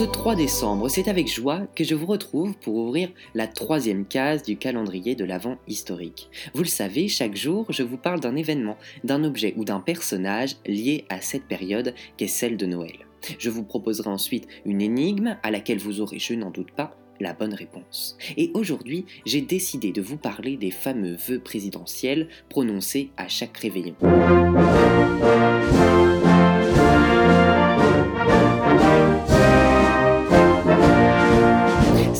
ce 0.00 0.06
3 0.06 0.34
décembre, 0.34 0.88
c'est 0.88 1.08
avec 1.08 1.30
joie 1.30 1.66
que 1.76 1.84
je 1.84 1.94
vous 1.94 2.06
retrouve 2.06 2.56
pour 2.56 2.74
ouvrir 2.76 3.10
la 3.34 3.46
troisième 3.46 4.06
case 4.06 4.42
du 4.42 4.56
calendrier 4.56 5.14
de 5.14 5.26
l'Avent 5.26 5.58
historique. 5.68 6.30
Vous 6.54 6.62
le 6.62 6.68
savez, 6.68 7.06
chaque 7.06 7.36
jour, 7.36 7.66
je 7.68 7.82
vous 7.82 7.98
parle 7.98 8.18
d'un 8.18 8.34
événement, 8.34 8.78
d'un 9.04 9.24
objet 9.24 9.52
ou 9.58 9.66
d'un 9.66 9.80
personnage 9.80 10.56
lié 10.64 11.04
à 11.10 11.20
cette 11.20 11.44
période 11.44 11.94
qu'est 12.16 12.28
celle 12.28 12.56
de 12.56 12.64
Noël. 12.64 12.94
Je 13.38 13.50
vous 13.50 13.62
proposerai 13.62 14.08
ensuite 14.08 14.48
une 14.64 14.80
énigme 14.80 15.36
à 15.42 15.50
laquelle 15.50 15.80
vous 15.80 16.00
aurez, 16.00 16.18
je 16.18 16.32
n'en 16.32 16.50
doute 16.50 16.72
pas, 16.72 16.96
la 17.20 17.34
bonne 17.34 17.52
réponse. 17.52 18.16
Et 18.38 18.50
aujourd'hui, 18.54 19.04
j'ai 19.26 19.42
décidé 19.42 19.92
de 19.92 20.00
vous 20.00 20.16
parler 20.16 20.56
des 20.56 20.70
fameux 20.70 21.16
vœux 21.28 21.40
présidentiels 21.40 22.28
prononcés 22.48 23.10
à 23.18 23.28
chaque 23.28 23.58
réveillon. 23.58 23.96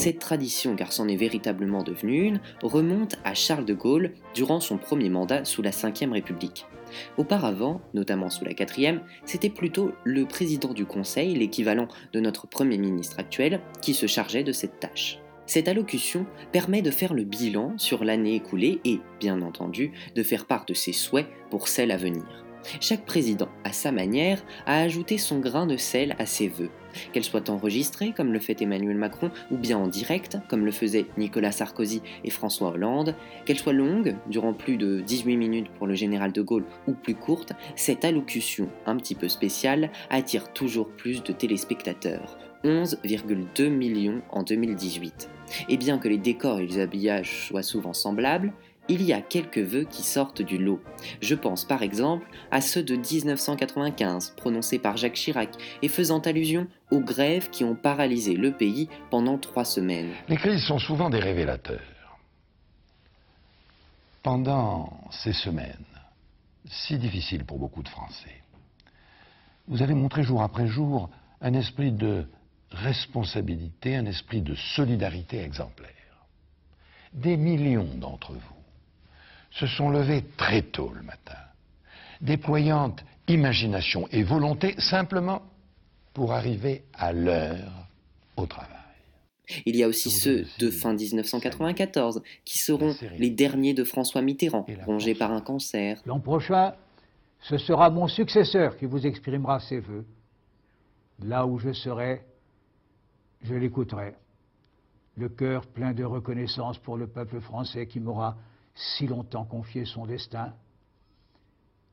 Cette 0.00 0.18
tradition, 0.18 0.76
car 0.76 0.94
c'en 0.94 1.08
est 1.08 1.16
véritablement 1.16 1.82
devenue 1.82 2.22
une, 2.22 2.40
remonte 2.62 3.16
à 3.22 3.34
Charles 3.34 3.66
de 3.66 3.74
Gaulle 3.74 4.14
durant 4.32 4.58
son 4.58 4.78
premier 4.78 5.10
mandat 5.10 5.44
sous 5.44 5.60
la 5.60 5.72
Ve 5.72 6.10
République. 6.10 6.64
Auparavant, 7.18 7.82
notamment 7.92 8.30
sous 8.30 8.46
la 8.46 8.54
quatrième, 8.54 9.02
c'était 9.26 9.50
plutôt 9.50 9.92
le 10.04 10.24
président 10.24 10.72
du 10.72 10.86
Conseil, 10.86 11.34
l'équivalent 11.34 11.86
de 12.14 12.20
notre 12.20 12.46
Premier 12.46 12.78
ministre 12.78 13.18
actuel, 13.18 13.60
qui 13.82 13.92
se 13.92 14.06
chargeait 14.06 14.42
de 14.42 14.52
cette 14.52 14.80
tâche. 14.80 15.18
Cette 15.44 15.68
allocution 15.68 16.24
permet 16.50 16.80
de 16.80 16.90
faire 16.90 17.12
le 17.12 17.24
bilan 17.24 17.74
sur 17.76 18.02
l'année 18.02 18.36
écoulée 18.36 18.80
et, 18.86 19.00
bien 19.20 19.42
entendu, 19.42 19.92
de 20.14 20.22
faire 20.22 20.46
part 20.46 20.64
de 20.64 20.72
ses 20.72 20.94
souhaits 20.94 21.28
pour 21.50 21.68
celle 21.68 21.90
à 21.90 21.98
venir. 21.98 22.24
Chaque 22.80 23.04
président, 23.04 23.50
à 23.64 23.74
sa 23.74 23.92
manière, 23.92 24.42
a 24.64 24.80
ajouté 24.80 25.18
son 25.18 25.40
grain 25.40 25.66
de 25.66 25.76
sel 25.76 26.16
à 26.18 26.24
ses 26.24 26.48
vœux. 26.48 26.70
Qu'elle 27.12 27.24
soit 27.24 27.50
enregistrée, 27.50 28.12
comme 28.12 28.32
le 28.32 28.38
fait 28.38 28.60
Emmanuel 28.62 28.96
Macron, 28.96 29.30
ou 29.50 29.56
bien 29.56 29.78
en 29.78 29.88
direct, 29.88 30.38
comme 30.48 30.64
le 30.64 30.72
faisaient 30.72 31.06
Nicolas 31.16 31.52
Sarkozy 31.52 32.02
et 32.24 32.30
François 32.30 32.70
Hollande, 32.70 33.14
qu'elle 33.44 33.58
soit 33.58 33.72
longue, 33.72 34.16
durant 34.28 34.52
plus 34.52 34.76
de 34.76 35.00
18 35.00 35.36
minutes 35.36 35.70
pour 35.78 35.86
le 35.86 35.94
général 35.94 36.32
de 36.32 36.42
Gaulle, 36.42 36.64
ou 36.86 36.92
plus 36.92 37.14
courte, 37.14 37.52
cette 37.76 38.04
allocution 38.04 38.68
un 38.86 38.96
petit 38.96 39.14
peu 39.14 39.28
spéciale 39.28 39.90
attire 40.10 40.52
toujours 40.52 40.88
plus 40.88 41.22
de 41.22 41.32
téléspectateurs. 41.32 42.38
11,2 42.64 43.68
millions 43.68 44.20
en 44.30 44.42
2018. 44.42 45.30
Et 45.68 45.76
bien 45.76 45.98
que 45.98 46.08
les 46.08 46.18
décors 46.18 46.60
et 46.60 46.66
les 46.66 46.78
habillages 46.78 47.46
soient 47.46 47.62
souvent 47.62 47.94
semblables, 47.94 48.52
il 48.90 49.02
y 49.02 49.12
a 49.12 49.20
quelques 49.20 49.58
vœux 49.58 49.84
qui 49.84 50.02
sortent 50.02 50.42
du 50.42 50.58
lot. 50.58 50.80
Je 51.20 51.36
pense 51.36 51.64
par 51.64 51.82
exemple 51.82 52.26
à 52.50 52.60
ceux 52.60 52.82
de 52.82 52.96
1995, 52.96 54.34
prononcés 54.36 54.80
par 54.80 54.96
Jacques 54.96 55.14
Chirac 55.14 55.50
et 55.80 55.88
faisant 55.88 56.18
allusion 56.18 56.66
aux 56.90 57.00
grèves 57.00 57.50
qui 57.50 57.62
ont 57.62 57.76
paralysé 57.76 58.34
le 58.34 58.50
pays 58.50 58.88
pendant 59.10 59.38
trois 59.38 59.64
semaines. 59.64 60.10
Les 60.28 60.36
crises 60.36 60.64
sont 60.64 60.80
souvent 60.80 61.08
des 61.08 61.20
révélateurs. 61.20 61.80
Pendant 64.24 64.92
ces 65.12 65.32
semaines, 65.32 65.86
si 66.66 66.98
difficiles 66.98 67.44
pour 67.44 67.60
beaucoup 67.60 67.84
de 67.84 67.88
Français, 67.88 68.42
vous 69.68 69.82
avez 69.82 69.94
montré 69.94 70.24
jour 70.24 70.42
après 70.42 70.66
jour 70.66 71.10
un 71.40 71.54
esprit 71.54 71.92
de 71.92 72.26
responsabilité, 72.72 73.94
un 73.94 74.06
esprit 74.06 74.42
de 74.42 74.56
solidarité 74.56 75.40
exemplaire. 75.40 75.90
Des 77.12 77.36
millions 77.36 77.88
d'entre 77.96 78.32
vous 78.32 78.59
se 79.50 79.66
sont 79.66 79.90
levés 79.90 80.24
très 80.36 80.62
tôt 80.62 80.92
le 80.94 81.02
matin, 81.02 81.36
déployant 82.20 82.94
imagination 83.28 84.08
et 84.10 84.22
volonté 84.22 84.74
simplement 84.78 85.42
pour 86.14 86.32
arriver 86.32 86.84
à 86.94 87.12
l'heure 87.12 87.86
au 88.36 88.46
travail. 88.46 88.68
Il 89.66 89.76
y 89.76 89.82
a 89.82 89.88
aussi 89.88 90.10
ceux 90.10 90.46
de 90.58 90.70
fin 90.70 90.94
1994 90.94 92.22
qui 92.44 92.58
seront 92.58 92.94
les 93.18 93.30
derniers 93.30 93.74
de 93.74 93.84
François 93.84 94.22
Mitterrand, 94.22 94.64
rongés 94.86 95.14
par 95.14 95.32
un 95.32 95.40
cancer. 95.40 96.00
L'an 96.06 96.20
prochain, 96.20 96.74
ce 97.40 97.58
sera 97.58 97.90
mon 97.90 98.06
successeur 98.06 98.76
qui 98.76 98.86
vous 98.86 99.06
exprimera 99.06 99.60
ses 99.60 99.80
voeux. 99.80 100.06
Là 101.24 101.46
où 101.46 101.58
je 101.58 101.72
serai, 101.72 102.22
je 103.42 103.54
l'écouterai. 103.54 104.14
Le 105.16 105.28
cœur 105.28 105.66
plein 105.66 105.92
de 105.92 106.04
reconnaissance 106.04 106.78
pour 106.78 106.96
le 106.96 107.06
peuple 107.06 107.40
français 107.40 107.86
qui 107.86 108.00
m'aura 108.00 108.36
si 108.80 109.06
longtemps 109.06 109.44
confié 109.44 109.84
son 109.84 110.06
destin, 110.06 110.54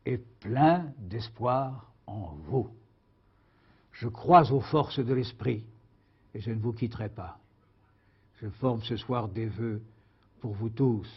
est 0.06 0.24
plein 0.40 0.94
d'espoir 0.98 1.92
en 2.06 2.36
vous. 2.48 2.70
Je 3.92 4.08
crois 4.08 4.52
aux 4.52 4.62
forces 4.62 5.00
de 5.00 5.14
l'esprit 5.14 5.64
et 6.34 6.40
je 6.40 6.52
ne 6.52 6.59
vous 6.59 6.74
quitterai 6.74 7.09
pas. 7.09 7.40
Je 8.42 8.50
forme 8.50 8.81
ce 8.84 8.96
soir 8.96 9.28
des 9.28 9.48
vœux 9.48 9.81
pour 10.40 10.53
vous 10.53 10.70
tous, 10.70 11.09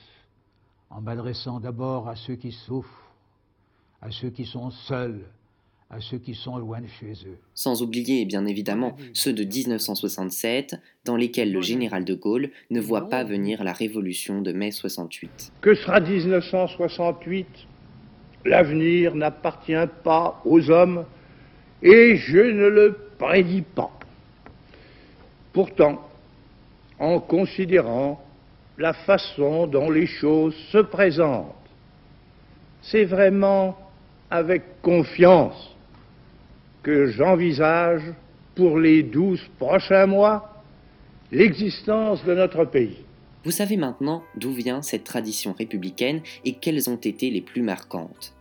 en 0.88 1.00
m'adressant 1.00 1.60
d'abord 1.60 2.08
à 2.08 2.16
ceux 2.16 2.36
qui 2.36 2.52
souffrent, 2.52 3.12
à 4.00 4.10
ceux 4.10 4.30
qui 4.30 4.46
sont 4.46 4.70
seuls, 4.70 5.30
à 5.90 6.00
ceux 6.00 6.18
qui 6.18 6.34
sont 6.34 6.56
loin 6.56 6.80
de 6.80 6.86
chez 6.86 7.12
eux. 7.26 7.36
Sans 7.52 7.82
oublier 7.82 8.24
bien 8.24 8.46
évidemment 8.46 8.96
ceux 9.12 9.32
de 9.32 9.42
1967, 9.42 10.76
dans 11.04 11.16
lesquels 11.16 11.52
le 11.52 11.60
général 11.60 12.04
de 12.04 12.14
Gaulle 12.14 12.50
ne 12.70 12.80
voit 12.80 13.08
pas 13.08 13.24
venir 13.24 13.64
la 13.64 13.72
révolution 13.72 14.40
de 14.40 14.52
mai 14.52 14.70
68. 14.70 15.52
Que 15.60 15.74
sera 15.74 15.98
1968 16.00 17.46
L'avenir 18.44 19.16
n'appartient 19.16 19.74
pas 20.04 20.40
aux 20.44 20.70
hommes 20.70 21.04
et 21.82 22.16
je 22.16 22.38
ne 22.38 22.68
le 22.68 22.96
prédis 23.18 23.62
pas. 23.62 23.90
Pourtant, 25.52 26.08
en 27.00 27.18
considérant 27.18 28.24
la 28.78 28.92
façon 28.92 29.66
dont 29.66 29.90
les 29.90 30.06
choses 30.06 30.54
se 30.70 30.78
présentent, 30.78 31.54
c'est 32.80 33.04
vraiment 33.04 33.76
avec 34.30 34.80
confiance 34.80 35.69
que 36.82 37.06
j'envisage 37.06 38.02
pour 38.54 38.78
les 38.78 39.02
douze 39.02 39.42
prochains 39.58 40.06
mois 40.06 40.62
l'existence 41.32 42.24
de 42.24 42.34
notre 42.34 42.64
pays. 42.64 43.04
Vous 43.44 43.50
savez 43.50 43.76
maintenant 43.76 44.22
d'où 44.36 44.52
vient 44.52 44.82
cette 44.82 45.04
tradition 45.04 45.52
républicaine 45.52 46.20
et 46.44 46.54
quelles 46.54 46.90
ont 46.90 46.96
été 46.96 47.30
les 47.30 47.40
plus 47.40 47.62
marquantes. 47.62 48.34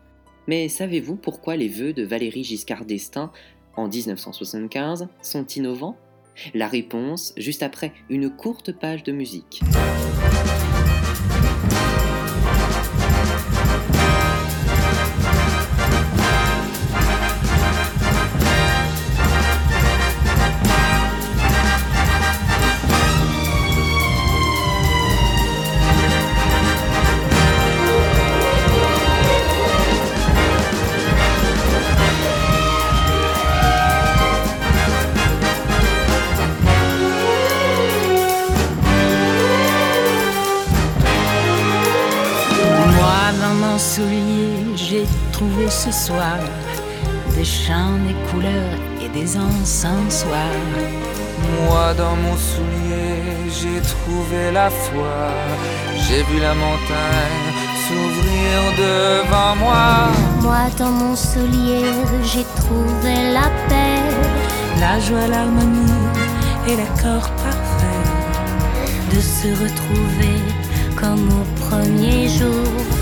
Mais 0.48 0.68
savez-vous 0.68 1.16
pourquoi 1.16 1.56
les 1.56 1.68
vœux 1.68 1.94
de 1.94 2.04
Valéry 2.04 2.44
Giscard 2.44 2.86
d'Estaing 2.86 3.32
en 3.76 3.88
1975 3.88 5.08
sont 5.22 5.46
innovants? 5.46 5.98
La 6.54 6.68
réponse 6.68 7.34
juste 7.38 7.64
après 7.64 7.94
une 8.10 8.30
courte 8.30 8.72
page 8.72 9.04
de 9.04 9.12
musique. 9.12 9.62
J'ai 44.76 45.06
trouvé 45.32 45.70
ce 45.70 45.92
soir 45.92 46.40
des 47.36 47.46
chants, 47.46 47.98
des 48.08 48.18
couleurs 48.30 48.80
et 49.04 49.10
des 49.10 49.38
encensoirs. 49.38 50.66
Moi 51.64 51.94
dans 51.94 52.16
mon 52.16 52.36
soulier, 52.36 53.16
j'ai 53.58 53.82
trouvé 53.82 54.52
la 54.52 54.70
foi. 54.70 55.18
J'ai 55.96 56.24
vu 56.24 56.40
la 56.40 56.54
montagne 56.54 57.48
s'ouvrir 57.84 58.56
devant 58.86 59.56
moi. 59.56 60.10
Moi 60.42 60.66
dans 60.78 60.92
mon 61.02 61.16
soulier, 61.16 61.92
j'ai 62.24 62.46
trouvé 62.62 63.14
la 63.38 63.48
paix. 63.68 64.02
La 64.80 65.00
joie, 65.00 65.28
l'harmonie 65.28 65.98
et 66.68 66.76
l'accord 66.76 67.30
parfait. 67.46 68.06
De 69.14 69.20
se 69.20 69.50
retrouver 69.64 70.38
comme 70.96 71.30
au 71.30 71.46
premier 71.64 72.28
jour 72.28 72.99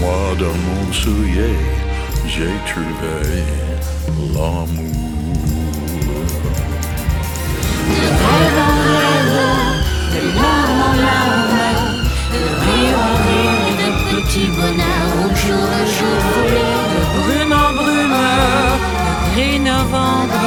moi 0.00 0.34
dans 0.38 0.56
mon 0.66 0.92
soulier, 0.92 1.56
j'ai 2.26 2.54
trouvé 2.70 3.16
l'amour. 4.34 4.96
De 7.88 8.08
rêve 8.22 8.60
en 8.68 8.76
rêve, 8.88 9.38
de 10.14 10.22
larmes 10.40 10.82
en 10.88 10.94
larmes, 11.06 12.02
de 12.34 12.42
rire 12.64 12.98
en 13.08 13.16
rire, 13.26 13.76
de 13.82 14.16
petits 14.16 14.50
bonheurs 14.56 15.14
au 15.24 15.30
jour 15.42 15.64
le 15.76 15.84
jour 15.96 16.22
de 16.52 17.02
brume 17.20 17.52
en 17.52 17.72
brume, 17.80 18.20
de 19.06 19.34
gris 19.34 19.60
novembre, 19.60 20.42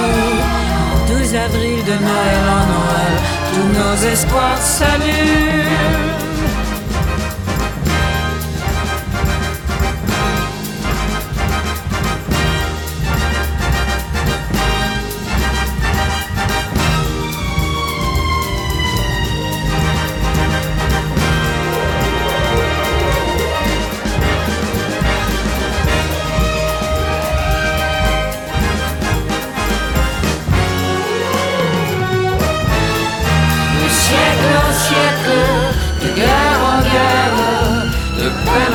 12 1.08 1.36
avril 1.36 1.80
de 1.86 1.96
Noël 2.08 2.46
en 2.58 2.66
Noël, 2.74 3.16
tous 3.54 3.70
nos 3.80 4.12
espoirs 4.12 4.62
s'allument. 4.62 6.13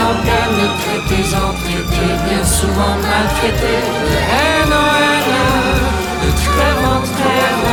En 0.08 0.14
de 0.58 0.66
traités 0.80 1.28
en 1.36 1.52
traités, 1.62 2.14
bien 2.26 2.44
souvent 2.44 2.94
maltraités, 3.04 3.82
de 4.08 4.16
haine 4.32 4.72
en 4.72 4.90
haine, 5.02 5.34
de 6.22 6.30
trêve 6.44 6.82
en 6.94 7.00
trêve. 7.18 7.66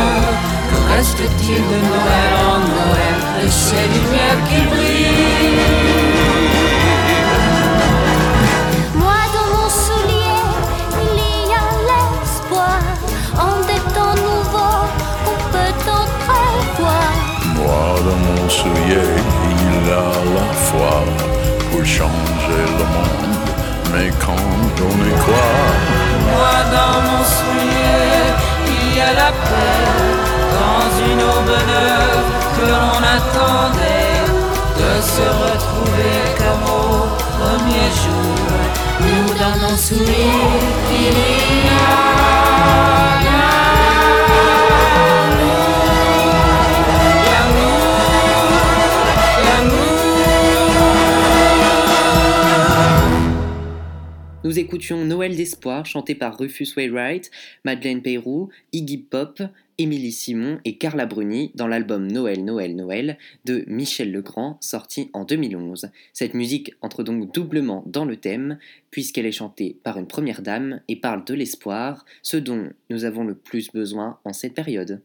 Que 0.70 0.78
reste-t-il 0.94 1.62
de 1.72 1.80
Noël 1.90 2.32
en 2.54 2.60
Noël, 2.76 3.18
de 3.42 3.48
ces 3.50 3.86
lumières 3.94 4.42
qui 4.48 4.60
brillent 4.72 5.60
Moi 9.02 9.22
dans 9.36 9.50
mon 9.56 9.70
soulier, 9.84 10.44
il 11.04 11.50
y 11.52 11.54
a 11.64 11.68
l'espoir. 11.90 12.80
En 13.48 13.56
des 13.70 13.82
temps 13.96 14.18
nouveaux, 14.28 14.84
on 15.32 15.38
peut 15.54 15.76
entrevoir. 16.04 17.12
Moi 17.58 17.86
dans 18.06 18.20
mon 18.28 18.50
soulier, 18.50 19.08
il 19.70 19.92
a 19.92 20.10
la 20.36 20.54
foi 20.68 21.45
pour 21.72 21.86
changer 21.86 22.64
le 22.80 22.86
monde. 22.96 23.36
Mais 23.94 24.10
quand 24.24 24.76
on 24.90 24.96
y 25.10 25.14
croit, 25.24 25.74
Moi 26.32 26.58
dans 26.76 26.98
mon 27.08 27.24
soulier, 27.24 28.16
il 28.68 28.98
y 28.98 29.02
a 29.02 29.14
la 29.14 29.32
paix 29.48 29.86
dans 30.58 30.88
une 31.10 31.22
aube 31.34 31.58
neuve 31.74 32.30
que 32.56 32.66
l'on 32.74 33.00
attendait 33.18 34.26
de 34.82 34.92
se 35.02 35.26
retrouver 35.44 36.18
comme 36.38 36.64
au 36.82 36.96
premier 37.38 37.88
jour. 38.04 38.36
Nous 39.02 39.28
dans 39.42 39.58
nos 39.68 39.78
souliers, 39.78 40.60
il 40.92 41.04
y 41.04 41.70
a 41.70 42.35
Nous 54.46 54.60
écoutions 54.60 55.04
Noël 55.04 55.36
d'espoir 55.36 55.88
chanté 55.88 56.14
par 56.14 56.38
Rufus 56.38 56.68
Wainwright, 56.78 57.32
Madeleine 57.64 58.04
Peyrou, 58.04 58.50
Iggy 58.74 59.00
Pop, 59.00 59.42
Émilie 59.80 60.12
Simon 60.12 60.60
et 60.66 60.78
Carla 60.78 61.08
Bruni 61.08 61.50
dans 61.56 61.66
l'album 61.66 62.06
Noël, 62.06 62.46
Noël, 62.46 62.76
Noël 62.76 63.18
de 63.46 63.64
Michel 63.66 64.12
Legrand 64.12 64.60
sorti 64.62 65.10
en 65.14 65.24
2011. 65.24 65.90
Cette 66.14 66.36
musique 66.36 66.76
entre 66.84 67.02
donc 67.02 67.34
doublement 67.34 67.84
dans 67.88 68.06
le 68.06 68.18
thème 68.18 68.60
puisqu'elle 68.92 69.26
est 69.26 69.32
chantée 69.32 69.78
par 69.82 69.98
une 69.98 70.06
première 70.06 70.44
dame 70.44 70.80
et 70.90 70.96
parle 70.96 71.26
de 71.26 71.34
l'espoir, 71.34 72.06
ce 72.22 72.38
dont 72.38 72.70
nous 72.92 73.04
avons 73.04 73.24
le 73.24 73.34
plus 73.34 73.72
besoin 73.72 74.20
en 74.26 74.34
cette 74.34 74.54
période. 74.54 75.02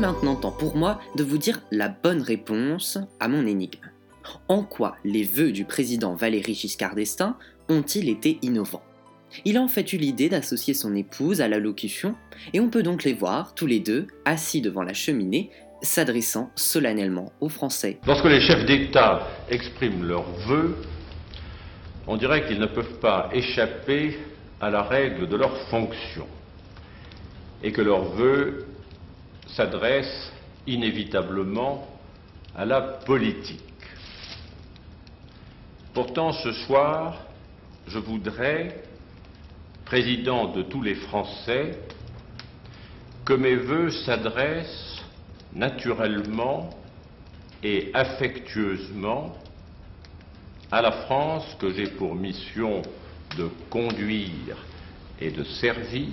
Maintenant 0.00 0.34
temps 0.34 0.50
pour 0.50 0.76
moi 0.76 0.98
de 1.14 1.22
vous 1.22 1.36
dire 1.36 1.60
la 1.70 1.88
bonne 1.88 2.22
réponse 2.22 2.98
à 3.20 3.28
mon 3.28 3.46
énigme. 3.46 3.90
En 4.48 4.62
quoi 4.62 4.96
les 5.04 5.24
vœux 5.24 5.52
du 5.52 5.66
président 5.66 6.14
Valéry 6.14 6.54
Giscard 6.54 6.94
d'Estaing 6.94 7.36
ont-ils 7.68 8.08
été 8.08 8.38
innovants? 8.40 8.82
Il 9.44 9.58
a 9.58 9.60
en 9.60 9.68
fait 9.68 9.92
eu 9.92 9.98
l'idée 9.98 10.30
d'associer 10.30 10.72
son 10.72 10.96
épouse 10.96 11.42
à 11.42 11.48
l'allocution, 11.48 12.14
et 12.54 12.60
on 12.60 12.70
peut 12.70 12.82
donc 12.82 13.04
les 13.04 13.12
voir 13.12 13.54
tous 13.54 13.66
les 13.66 13.78
deux 13.78 14.06
assis 14.24 14.62
devant 14.62 14.82
la 14.82 14.94
cheminée, 14.94 15.50
s'adressant 15.82 16.50
solennellement 16.56 17.30
aux 17.42 17.50
Français. 17.50 17.98
Lorsque 18.06 18.24
les 18.24 18.40
chefs 18.40 18.64
d'État 18.64 19.28
expriment 19.50 20.04
leurs 20.04 20.32
vœux, 20.46 20.76
on 22.06 22.16
dirait 22.16 22.46
qu'ils 22.46 22.58
ne 22.58 22.66
peuvent 22.66 22.98
pas 23.00 23.28
échapper 23.34 24.18
à 24.62 24.70
la 24.70 24.82
règle 24.82 25.28
de 25.28 25.36
leur 25.36 25.54
fonction 25.68 26.26
et 27.62 27.70
que 27.70 27.82
leurs 27.82 28.04
vœux 28.14 28.66
s'adressent 29.54 30.32
inévitablement 30.66 31.86
à 32.56 32.64
la 32.64 32.80
politique. 32.80 33.60
Pourtant, 35.94 36.32
ce 36.32 36.52
soir, 36.52 37.18
je 37.86 37.98
voudrais, 37.98 38.82
président 39.84 40.52
de 40.52 40.62
tous 40.62 40.82
les 40.82 40.94
Français, 40.94 41.78
que 43.24 43.32
mes 43.32 43.56
vœux 43.56 43.90
s'adressent 43.90 45.02
naturellement 45.52 46.70
et 47.62 47.90
affectueusement 47.92 49.36
à 50.70 50.80
la 50.80 50.92
France 50.92 51.56
que 51.58 51.72
j'ai 51.72 51.88
pour 51.88 52.14
mission 52.14 52.82
de 53.36 53.50
conduire 53.68 54.56
et 55.20 55.30
de 55.30 55.44
servir, 55.44 56.08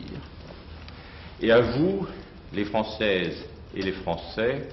et 1.42 1.52
à 1.52 1.62
vous, 1.62 2.08
les 2.54 2.66
Françaises 2.66 3.46
et 3.76 3.82
les 3.82 3.92
Français, 3.92 4.68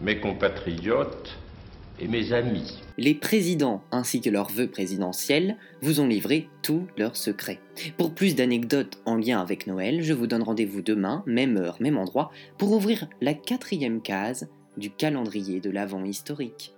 mes 0.00 0.18
compatriotes 0.18 1.38
et 2.00 2.08
mes 2.08 2.32
amis. 2.32 2.78
Les 2.98 3.14
présidents 3.14 3.82
ainsi 3.90 4.20
que 4.20 4.30
leurs 4.30 4.50
vœux 4.50 4.66
présidentiels 4.66 5.56
vous 5.80 6.00
ont 6.00 6.06
livré 6.06 6.48
tous 6.62 6.86
leurs 6.96 7.16
secrets. 7.16 7.60
Pour 7.96 8.14
plus 8.14 8.34
d'anecdotes 8.34 8.98
en 9.06 9.16
lien 9.16 9.40
avec 9.40 9.66
Noël, 9.66 10.02
je 10.02 10.12
vous 10.12 10.26
donne 10.26 10.42
rendez-vous 10.42 10.82
demain, 10.82 11.22
même 11.26 11.56
heure, 11.56 11.76
même 11.80 11.98
endroit, 11.98 12.30
pour 12.58 12.72
ouvrir 12.72 13.06
la 13.20 13.34
quatrième 13.34 14.02
case 14.02 14.48
du 14.76 14.90
calendrier 14.90 15.60
de 15.60 15.70
l'Avent 15.70 16.04
historique. 16.04 16.74